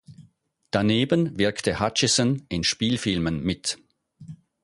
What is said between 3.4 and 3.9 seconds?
mit.